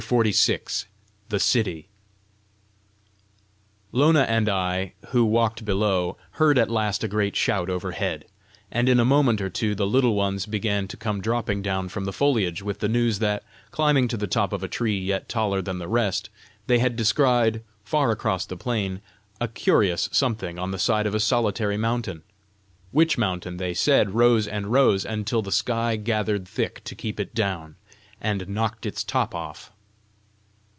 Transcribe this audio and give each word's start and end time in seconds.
CHAPTER 0.07 0.31
XLVI. 0.31 0.85
THE 1.29 1.39
CITY 1.39 1.87
Lona 3.91 4.21
and 4.21 4.49
I, 4.49 4.93
who 5.09 5.23
walked 5.23 5.63
below, 5.63 6.17
heard 6.31 6.57
at 6.57 6.71
last 6.71 7.03
a 7.03 7.07
great 7.07 7.35
shout 7.35 7.69
overhead, 7.69 8.25
and 8.71 8.89
in 8.89 8.99
a 8.99 9.05
moment 9.05 9.41
or 9.41 9.49
two 9.51 9.75
the 9.75 9.85
Little 9.85 10.15
Ones 10.15 10.47
began 10.47 10.87
to 10.87 10.97
come 10.97 11.21
dropping 11.21 11.61
down 11.61 11.87
from 11.87 12.05
the 12.05 12.11
foliage 12.11 12.63
with 12.63 12.79
the 12.79 12.89
news 12.89 13.19
that, 13.19 13.43
climbing 13.69 14.07
to 14.07 14.17
the 14.17 14.25
top 14.25 14.53
of 14.53 14.63
a 14.63 14.67
tree 14.67 14.97
yet 14.99 15.29
taller 15.29 15.61
than 15.61 15.77
the 15.77 15.87
rest, 15.87 16.31
they 16.65 16.79
had 16.79 16.95
descried, 16.95 17.61
far 17.83 18.09
across 18.09 18.47
the 18.47 18.57
plain, 18.57 19.01
a 19.39 19.47
curious 19.47 20.09
something 20.11 20.57
on 20.57 20.71
the 20.71 20.79
side 20.79 21.05
of 21.05 21.13
a 21.13 21.19
solitary 21.19 21.77
mountain 21.77 22.23
which 22.91 23.19
mountain, 23.19 23.57
they 23.57 23.75
said, 23.75 24.15
rose 24.15 24.47
and 24.47 24.71
rose, 24.71 25.05
until 25.05 25.43
the 25.43 25.51
sky 25.51 25.95
gathered 25.95 26.47
thick 26.47 26.83
to 26.85 26.95
keep 26.95 27.19
it 27.19 27.35
down, 27.35 27.75
and 28.19 28.49
knocked 28.49 28.87
its 28.87 29.03
top 29.03 29.35
off. 29.35 29.71